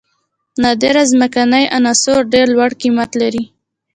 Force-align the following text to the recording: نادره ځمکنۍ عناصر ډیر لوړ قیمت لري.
نادره 0.61 1.03
ځمکنۍ 1.11 1.65
عناصر 1.77 2.19
ډیر 2.33 2.47
لوړ 2.55 2.71
قیمت 2.81 3.11
لري. 3.21 3.43